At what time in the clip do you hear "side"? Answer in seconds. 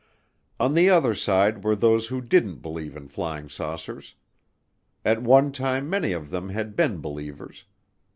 1.13-1.63